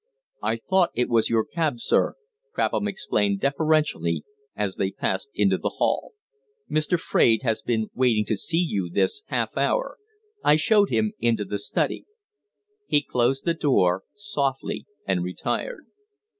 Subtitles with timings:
[0.41, 2.15] "I thought it was your cab, sir,"
[2.55, 4.23] Crapham explained deferentially
[4.55, 6.13] as they passed into the hall.
[6.67, 6.99] "Mr.
[6.99, 9.99] Fraide has been waiting to see you this half hour.
[10.43, 12.05] I showed him into the study."
[12.87, 15.85] He closed the door; softly and retired.